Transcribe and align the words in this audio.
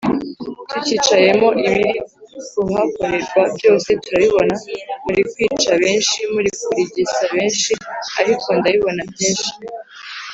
tukicayemo 0.69 1.47
ibiri 1.65 1.95
kuhakorerwa 2.53 3.41
byose 3.57 3.89
turabibona, 4.03 4.55
muri 5.05 5.21
kwica 5.31 5.71
benshi, 5.81 6.19
muri 6.33 6.49
kurigisa 6.61 7.23
benshi 7.35 7.71
ariko 8.19 8.47
ndabibona 8.57 9.01
byinshi. 9.11 9.51